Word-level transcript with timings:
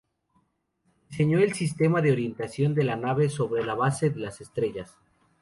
Diseñó 1.11 1.37
el 1.37 1.53
sistema 1.53 2.01
de 2.01 2.11
orientación 2.11 2.73
de 2.73 2.83
la 2.83 2.95
nave 2.95 3.29
sobre 3.29 3.63
la 3.63 3.75
base 3.75 4.09
de 4.09 4.19
las 4.21 4.41
estrellas. 4.41 4.97